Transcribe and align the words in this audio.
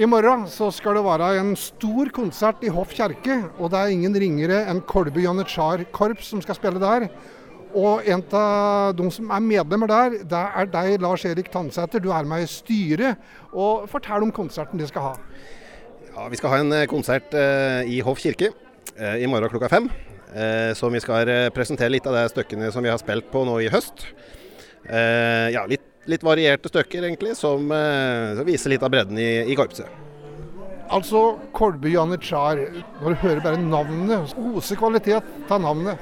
I 0.00 0.06
morgen 0.08 0.46
så 0.48 0.70
skal 0.72 0.96
det 0.96 1.02
være 1.04 1.26
en 1.36 1.50
stor 1.60 2.08
konsert 2.16 2.62
i 2.64 2.70
Hoff 2.72 2.94
kjerke, 2.96 3.34
og 3.60 3.68
det 3.68 3.80
er 3.82 3.90
ingen 3.92 4.14
ringere 4.16 4.62
enn 4.70 4.78
Kolbu 4.88 5.18
Janitsjar 5.20 5.82
korps 5.92 6.30
som 6.32 6.40
skal 6.40 6.56
spille 6.56 6.80
der. 6.80 7.04
Og 7.76 8.08
en 8.08 8.22
av 8.32 8.94
de 8.96 9.10
som 9.12 9.28
er 9.28 9.42
medlemmer 9.44 9.92
der, 9.92 10.16
det 10.24 10.40
er 10.62 10.70
deg, 10.72 10.94
Lars 11.04 11.26
Erik 11.28 11.50
Tandsæter. 11.52 12.00
Du 12.00 12.08
er 12.16 12.24
med 12.24 12.46
i 12.46 12.48
styret. 12.48 13.20
Og 13.52 13.84
Fortell 13.92 14.24
om 14.24 14.32
konserten 14.32 14.80
de 14.80 14.88
skal 14.88 15.04
ha. 15.10 15.12
Ja, 16.14 16.24
Vi 16.32 16.40
skal 16.40 16.54
ha 16.54 16.62
en 16.64 16.72
eh, 16.78 16.88
konsert 16.88 17.36
eh, 17.36 17.92
i 17.92 18.00
Hoff 18.00 18.24
kirke 18.24 18.54
eh, 18.96 19.20
i 19.20 19.28
morgen 19.28 19.52
klokka 19.52 19.68
fem. 19.68 19.92
Eh, 20.32 20.72
så 20.80 20.88
vi 20.88 21.04
skal 21.04 21.28
presentere 21.52 21.92
litt 21.92 22.08
av 22.08 22.16
de 22.16 22.24
stykkene 22.32 22.72
som 22.72 22.80
vi 22.80 22.88
har 22.88 23.04
spilt 23.04 23.28
på 23.28 23.44
nå 23.44 23.60
i 23.60 23.68
høst. 23.68 24.08
Ja, 24.88 25.68
litt 25.68 25.89
litt 26.08 26.24
varierte 26.24 26.70
stykker, 26.70 27.04
egentlig, 27.04 27.36
som, 27.36 27.70
eh, 27.72 28.36
som, 28.36 28.46
viser 28.46 28.72
litt 28.72 28.84
av 28.84 28.92
bredden 28.92 29.18
i, 29.18 29.30
i 29.52 29.56
korpset. 29.58 29.88
Altså 30.90 31.36
Kolby 31.54 31.92
Janitsjar, 31.94 32.64
når 33.02 33.14
du 33.14 33.20
hører 33.22 33.42
bare 33.44 33.62
navnet, 33.62 34.32
oser 34.56 34.78
kvalitet 34.80 35.50
av 35.50 35.60
navnet? 35.62 36.00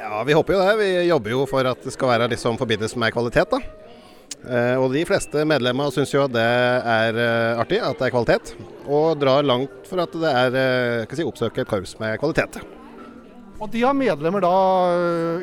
Ja, 0.00 0.24
vi 0.26 0.34
håper 0.34 0.56
jo 0.56 0.62
det. 0.64 0.72
Vi 0.80 0.88
jobber 1.06 1.36
jo 1.36 1.44
for 1.46 1.68
at 1.70 1.84
det 1.84 1.94
skal 1.94 2.10
være 2.16 2.32
liksom 2.32 2.58
forbindes 2.58 2.96
med 2.98 3.14
kvalitet. 3.14 3.52
da. 3.52 3.60
Eh, 4.40 4.74
og 4.80 4.90
de 4.96 5.04
fleste 5.06 5.44
medlemmer 5.46 5.92
syns 5.94 6.14
jo 6.14 6.24
at 6.24 6.34
det 6.34 6.42
er 6.42 7.20
eh, 7.22 7.60
artig, 7.60 7.78
at 7.84 8.00
det 8.00 8.08
er 8.08 8.14
kvalitet. 8.16 8.52
Og 8.88 9.14
drar 9.20 9.46
langt 9.46 9.86
for 9.86 10.02
at 10.02 10.16
det 10.18 10.34
er 10.42 11.14
si, 11.14 11.22
oppsøke 11.22 11.62
et 11.62 11.70
korps 11.70 11.94
med 12.02 12.18
kvalitet. 12.18 12.58
Og 13.60 13.70
de 13.70 13.84
har 13.84 13.94
medlemmer 13.94 14.42
da, 14.42 14.54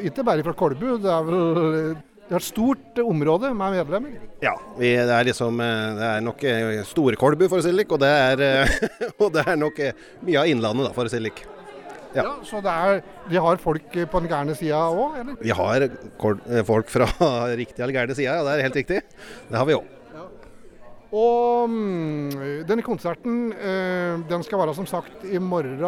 ikke 0.03 0.25
bare 0.25 0.43
fra 0.43 0.55
Kolbu, 0.57 0.87
det 0.99 1.11
er 1.13 1.25
vel 1.27 1.41
det 2.27 2.35
er 2.35 2.41
et 2.41 2.43
stort 2.43 2.99
område 2.99 3.53
med 3.55 3.77
medlemmer? 3.77 4.15
Ja, 4.43 4.57
vi, 4.75 4.89
det 4.99 5.13
er 5.15 5.27
liksom 5.29 5.61
eh, 5.63 5.83
Det 5.95 6.07
er 6.09 6.25
nok 6.25 6.41
eh, 6.43 6.79
Storkolbu, 6.89 7.45
for 7.47 7.61
å 7.61 7.63
si 7.63 7.71
det 7.71 7.77
slik. 7.77 7.93
Og 7.95 8.01
det 8.03 8.09
er, 8.11 8.43
eh, 8.43 8.73
og 9.23 9.31
det 9.31 9.45
er 9.47 9.59
nok 9.59 9.79
mye 10.27 10.41
av 10.41 10.51
Innlandet, 10.51 10.89
da, 10.89 10.91
for 10.97 11.07
å 11.07 11.13
si 11.13 11.21
det 11.21 11.23
slik. 11.23 11.45
Ja. 12.17 12.25
ja. 12.25 12.33
Så 12.47 12.59
er, 12.59 12.99
de 13.31 13.39
har 13.45 13.61
folk 13.63 13.95
på 13.95 14.23
den 14.23 14.31
gærne 14.31 14.57
sida 14.59 14.81
òg, 14.91 15.21
eller? 15.21 15.37
Vi 15.39 15.55
har 15.55 15.87
folk 16.67 16.91
fra 16.91 17.07
riktig 17.61 17.79
eller 17.79 17.95
gærne 17.95 18.17
sida, 18.17 18.35
ja. 18.35 18.43
Det 18.43 18.57
er 18.57 18.67
helt 18.67 18.81
riktig. 18.81 18.99
Det 19.47 19.61
har 19.61 19.69
vi 19.69 19.79
òg. 19.79 19.93
Og 21.15 21.71
mm, 21.71 22.26
denne 22.67 22.83
konserten 22.85 23.51
eh, 23.55 24.17
den 24.29 24.43
skal 24.45 24.61
være 24.61 24.75
som 24.77 24.87
sagt 24.89 25.25
i 25.27 25.39
morgen 25.41 25.81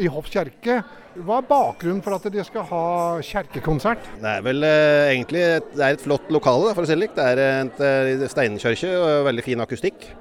i 0.00 0.08
Hoff 0.10 0.30
kirke. 0.32 0.80
Hva 1.14 1.38
er 1.38 1.46
bakgrunnen 1.48 2.02
for 2.04 2.16
at 2.16 2.26
de 2.32 2.42
skal 2.46 2.66
ha 2.70 2.84
kjerkekonsert? 3.24 4.08
Det 4.22 4.32
er 4.32 4.44
vel 4.46 4.66
eh, 4.66 5.12
egentlig 5.12 5.44
et, 5.44 5.70
det 5.76 5.86
er 5.86 5.98
et 5.98 6.04
flott 6.04 6.28
lokale, 6.34 6.72
for 6.74 6.84
å 6.84 6.88
si 6.88 6.96
det 6.96 7.02
likt. 7.04 7.18
Det 7.18 7.28
er 7.34 7.42
et 7.44 7.84
eh, 7.84 8.26
steinkirke 8.32 8.92
og 8.98 9.30
veldig 9.30 9.46
fin 9.46 9.64
akustikk. 9.64 10.12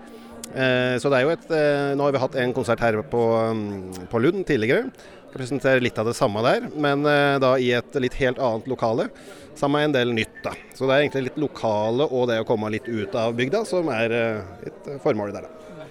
Så 0.54 1.10
det 1.10 1.18
er 1.18 1.24
jo 1.24 1.32
et 1.34 1.48
Nå 1.98 2.04
har 2.06 2.14
vi 2.14 2.20
hatt 2.22 2.36
en 2.38 2.52
konsert 2.54 2.82
her 2.84 3.00
på, 3.10 3.22
mm, 3.58 4.04
på 4.12 4.20
Lund 4.22 4.44
tidligere. 4.46 4.92
Skal 5.32 5.40
presentere 5.40 5.82
litt 5.82 5.98
av 5.98 6.06
det 6.06 6.14
samme 6.14 6.44
der, 6.46 6.68
men 6.78 7.02
da 7.42 7.56
i 7.58 7.72
et 7.74 7.98
litt 7.98 8.20
helt 8.20 8.38
annet 8.38 8.70
lokale. 8.70 9.08
Sammen 9.56 9.80
med 9.80 9.84
en 9.86 9.94
del 9.94 10.14
nytt. 10.14 10.44
da. 10.44 10.54
Så 10.74 10.88
det 10.88 10.96
er 10.96 11.04
egentlig 11.04 11.28
litt 11.28 11.42
lokale 11.42 12.08
og 12.10 12.28
det 12.30 12.40
å 12.42 12.48
komme 12.48 12.72
litt 12.74 12.88
ut 12.90 13.14
av 13.16 13.36
bygda 13.38 13.64
som 13.70 13.90
er 13.94 14.16
eh, 14.18 14.70
et 14.70 14.90
formål 15.04 15.34
der. 15.36 15.48
da. 15.48 15.83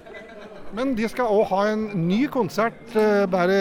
Men 0.73 0.95
de 0.97 1.09
skal 1.11 1.28
òg 1.28 1.45
ha 1.51 1.62
en 1.73 1.84
ny 2.09 2.25
konsert 2.33 2.95
eh, 2.97 3.25
bare 3.31 3.59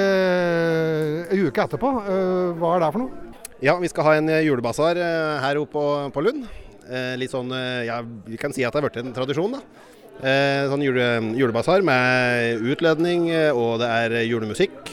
ei 1.32 1.42
uke 1.44 1.66
etterpå. 1.66 1.92
Eh, 2.08 2.52
hva 2.60 2.76
er 2.78 2.86
det 2.86 2.92
for 2.96 3.04
noe? 3.04 3.30
Ja, 3.62 3.76
vi 3.78 3.92
skal 3.92 4.08
ha 4.08 4.16
en 4.18 4.32
julebasar 4.42 4.98
her 5.44 5.60
oppe 5.62 5.76
på, 5.76 5.86
på 6.16 6.24
Lund. 6.26 6.48
Litt 7.22 7.32
sånn, 7.32 7.54
ja, 7.86 8.00
Vi 8.26 8.36
kan 8.42 8.52
si 8.52 8.66
at 8.66 8.74
det 8.74 8.82
har 8.82 8.88
blitt 8.88 8.98
en 9.00 9.14
tradisjon. 9.16 9.54
da. 9.54 9.62
Sånn 10.72 10.82
jule, 10.82 11.06
julebasar 11.38 11.86
med 11.86 12.66
utledning, 12.74 13.30
og 13.54 13.78
det 13.84 13.92
er 14.02 14.18
julemusikk. 14.26 14.90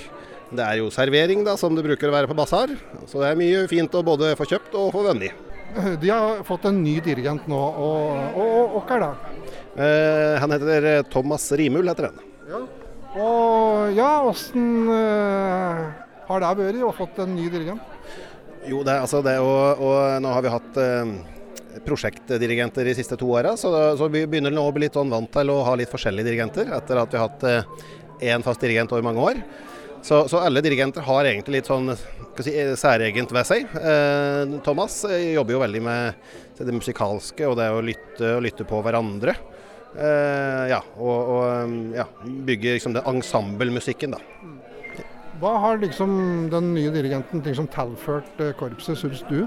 Det 0.48 0.64
er 0.64 0.78
jo 0.80 0.92
servering, 0.92 1.42
da, 1.44 1.56
som 1.60 1.74
det 1.76 1.84
bruker 1.84 2.08
å 2.08 2.14
være 2.14 2.28
på 2.30 2.36
basar. 2.36 2.70
Så 3.08 3.20
det 3.20 3.32
er 3.32 3.40
mye 3.40 3.64
fint 3.72 3.96
å 3.96 4.04
både 4.04 4.34
få 4.38 4.46
kjøpt 4.48 4.76
og 4.80 4.92
få 4.94 5.04
vunnet. 5.08 5.48
De 6.00 6.08
har 6.08 6.40
fått 6.48 6.64
en 6.70 6.78
ny 6.80 6.96
dirigent 7.04 7.44
nå, 7.50 7.58
og, 7.58 8.38
og, 8.40 8.78
hva 8.88 8.96
er 8.96 9.04
det? 9.04 9.37
Eh, 9.78 10.34
han 10.42 10.54
heter 10.54 10.90
eh, 10.90 11.02
Thomas 11.12 11.46
Rimul, 11.52 11.88
heter 11.88 12.10
han. 12.10 12.20
Ja. 12.48 12.62
Og 13.18 13.96
ja, 13.96 14.10
åssen 14.28 14.90
eh, 14.92 15.82
har 16.28 16.44
det 16.44 16.52
vært 16.58 16.84
å 16.84 16.92
fått 16.96 17.22
en 17.24 17.34
ny 17.36 17.48
dirigent? 17.52 17.96
Jo, 18.68 18.82
det, 18.84 18.98
altså 19.00 19.22
det 19.24 19.38
og, 19.40 19.80
og 19.80 20.18
nå 20.20 20.32
har 20.34 20.44
vi 20.44 20.52
hatt 20.52 20.80
eh, 20.82 21.12
prosjektdirigenter 21.86 22.88
de 22.88 22.96
siste 22.98 23.16
to 23.18 23.30
åra, 23.32 23.54
så, 23.56 23.70
så 23.96 24.10
vi 24.12 24.26
begynner 24.26 24.52
nå 24.54 24.66
å 24.66 24.74
bli 24.74 24.86
litt 24.86 24.98
sånn 24.98 25.12
vant 25.12 25.30
til 25.32 25.52
å 25.52 25.62
ha 25.66 25.76
litt 25.78 25.92
forskjellige 25.92 26.26
dirigenter 26.26 26.72
etter 26.76 27.00
at 27.00 27.14
vi 27.14 27.20
har 27.20 27.30
hatt 27.30 27.48
én 27.48 28.36
eh, 28.36 28.44
fast 28.44 28.64
dirigent 28.64 28.92
over 28.92 29.06
mange 29.06 29.24
år. 29.30 29.42
Så, 30.02 30.28
så, 30.30 30.38
alle 30.38 30.62
dirigenter 30.62 31.02
har 31.02 31.26
egentlig 31.26 31.58
litt 31.58 31.68
sånn 31.70 31.90
si, 32.38 32.52
særegent 32.78 33.32
ved 33.34 33.48
seg. 33.48 33.66
Eh, 33.78 34.58
Thomas 34.66 35.00
eh, 35.08 35.32
jobber 35.34 35.56
jo 35.56 35.62
veldig 35.64 35.82
med 35.84 36.58
det 36.58 36.74
musikalske 36.74 37.46
og 37.48 37.56
det 37.58 37.70
å 37.72 37.82
lytte 37.84 38.36
og 38.36 38.44
lytte 38.46 38.66
på 38.68 38.82
hverandre. 38.84 39.34
Eh, 39.96 40.64
ja, 40.72 40.82
og, 40.98 41.30
og 41.32 41.96
ja, 41.96 42.04
bygge 42.24 42.76
liksom 42.76 42.96
den 42.96 43.06
ensemblemusikken, 43.08 44.16
da. 44.16 44.20
Hva 45.38 45.54
har 45.62 45.78
liksom 45.78 46.12
den 46.50 46.72
nye 46.74 46.90
dirigenten 46.94 47.44
liksom 47.46 47.70
tilført 47.70 48.40
eh, 48.42 48.54
korpset, 48.58 48.98
syns 48.98 49.22
du? 49.30 49.44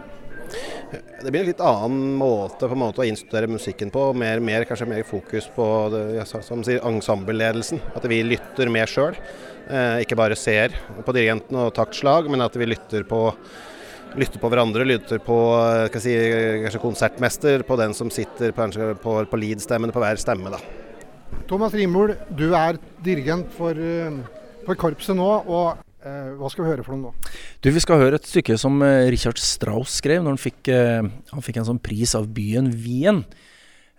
Det 0.92 1.32
blir 1.32 1.44
en 1.44 1.50
litt 1.52 1.64
annen 1.64 2.16
måte, 2.20 2.66
på 2.66 2.76
en 2.76 2.82
måte 2.82 3.04
å 3.04 3.08
innstudere 3.08 3.48
musikken 3.52 3.92
på. 3.94 4.10
Mer, 4.18 4.42
mer, 4.44 4.66
kanskje 4.68 4.90
mer 4.90 5.04
fokus 5.08 5.48
på 5.56 5.66
det, 5.94 6.26
som 6.28 6.64
sier, 6.68 6.82
ensembleledelsen. 6.88 7.80
At 7.96 8.08
vi 8.12 8.22
lytter 8.26 8.72
mer 8.72 8.92
sjøl. 8.92 9.20
Eh, 9.72 10.02
ikke 10.04 10.18
bare 10.20 10.40
ser 10.40 10.76
på 11.06 11.16
dirigenten 11.16 11.60
og 11.62 11.74
taktslag, 11.78 12.28
men 12.32 12.44
at 12.44 12.58
vi 12.60 12.68
lytter 12.72 13.06
på, 13.08 13.22
lytter 14.20 14.42
på 14.42 14.50
hverandre. 14.52 14.88
Lytter 14.88 15.22
på 15.24 15.38
eh, 15.60 16.00
si, 16.02 16.16
kanskje 16.66 16.84
konsertmester, 16.84 17.66
på 17.68 17.78
den 17.80 17.96
som 17.98 18.12
sitter 18.14 18.54
på, 18.56 18.68
på, 19.04 19.18
på 19.30 19.40
lead-stemmene 19.40 19.96
på 19.96 20.04
hver 20.04 20.20
stemme. 20.22 20.54
Da. 20.54 20.62
Thomas 21.50 21.76
Rimol, 21.78 22.16
du 22.30 22.52
er 22.58 22.80
dirigent 23.04 23.52
for, 23.56 23.78
eh, 23.78 24.20
for 24.66 24.80
korpset 24.80 25.18
nå. 25.18 25.30
og 25.46 25.78
eh, 26.04 26.34
Hva 26.40 26.52
skal 26.52 26.66
vi 26.66 26.74
høre 26.74 26.88
for 26.88 26.98
noe 26.98 27.12
nå? 27.12 27.32
Du, 27.64 27.72
Vi 27.72 27.84
skal 27.84 28.02
høre 28.02 28.20
et 28.20 28.28
stykke 28.28 28.58
som 28.60 28.82
Richard 29.12 29.40
Strauss 29.42 30.02
skrev 30.02 30.24
når 30.24 30.36
han 30.36 30.44
fikk, 30.44 30.74
han 31.32 31.46
fikk 31.46 31.62
en 31.62 31.72
sånn 31.74 31.84
pris 31.84 32.16
av 32.18 32.30
byen 32.36 32.72
Wien. 32.74 33.26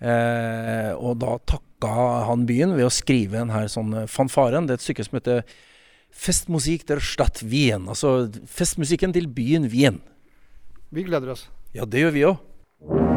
Eh, 0.02 0.90
og 0.98 1.20
da 1.22 1.36
takka 1.46 1.92
han 2.26 2.46
byen 2.48 2.74
ved 2.74 2.88
å 2.88 2.94
skrive 2.94 3.38
en 3.38 3.52
her 3.54 3.68
sånn 3.70 3.94
fanfaren. 4.10 4.66
Det 4.66 4.74
er 4.74 4.80
et 4.80 4.86
stykke 4.88 5.06
som 5.06 5.18
heter 5.20 5.44
Festmusik 6.12 6.86
der 6.88 7.00
Stadt 7.00 7.42
Wien. 7.48 7.88
Altså 7.88 8.30
festmusikken 8.46 9.12
til 9.12 9.28
byen 9.28 9.66
Wien. 9.72 10.00
Vi 10.92 11.02
gleder 11.08 11.32
oss. 11.32 11.48
Ja, 11.74 11.84
det 11.88 12.04
gjør 12.04 12.16
vi 12.16 12.26
òg. 12.28 13.11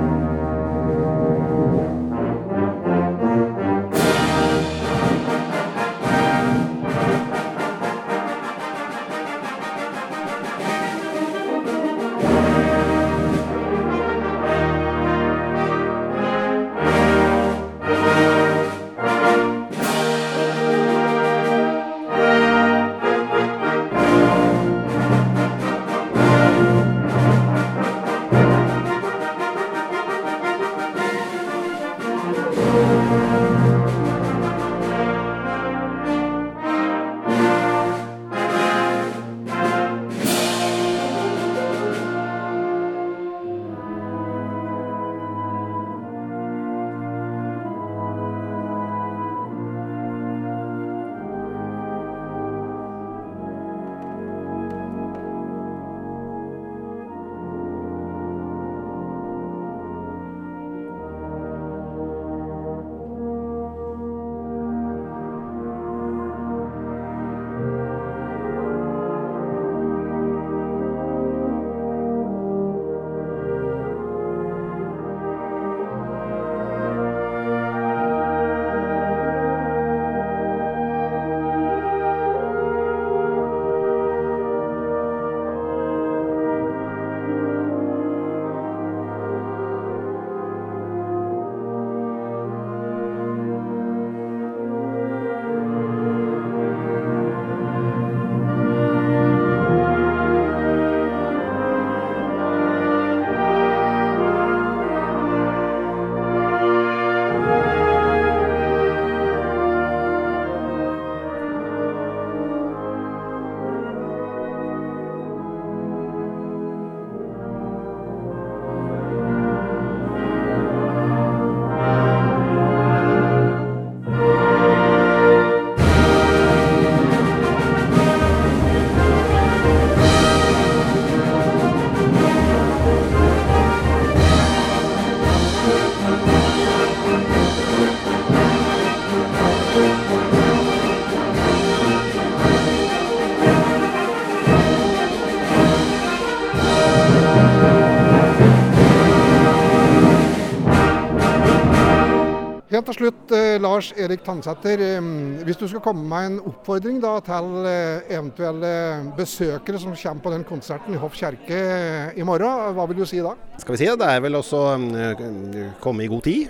Helt 152.75 152.89
til 152.89 152.95
slutt, 152.97 153.31
eh, 153.31 153.55
Lars 153.61 153.93
Erik 153.95 154.23
Tandsæter. 154.25 154.81
Eh, 154.83 155.05
hvis 155.47 155.55
du 155.55 155.67
skal 155.67 155.79
komme 155.79 156.03
med 156.09 156.25
en 156.27 156.39
oppfordring 156.49 156.97
da, 156.99 157.13
til 157.23 157.67
eh, 157.69 158.17
eventuelle 158.17 158.72
besøkere 159.16 159.79
som 159.79 159.95
kommer 159.95 160.23
på 160.25 160.33
den 160.33 160.43
konserten 160.43 160.93
i 160.93 160.99
Hoff 160.99 161.16
kjerke 161.16 161.55
eh, 161.55 162.19
i 162.19 162.25
morgen, 162.27 162.75
hva 162.75 162.87
vil 162.89 162.99
du 162.99 163.05
si 163.07 163.22
da? 163.23 163.31
Skal 163.61 163.77
vi 163.77 163.79
si, 163.79 163.87
Det 163.87 164.09
er 164.11 164.19
vel 164.19 164.35
også 164.35 164.59
å 164.59 165.72
komme 165.79 166.03
i 166.03 166.11
god 166.11 166.23
tid. 166.27 166.49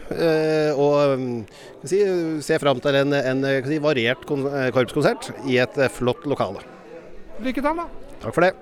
og 0.74 1.46
si, 1.86 2.02
se 2.42 2.58
fram 2.60 2.82
til 2.82 2.96
en, 3.04 3.14
en 3.14 3.46
si, 3.68 3.78
variert 3.78 4.26
korpskonsert 4.26 5.30
i 5.46 5.60
et 5.62 5.78
flott 5.94 6.26
lokale. 6.26 6.66
Lykke 7.38 7.62
til, 7.62 7.84
da. 7.84 7.86
Takk 8.24 8.34
for 8.34 8.48
det. 8.48 8.56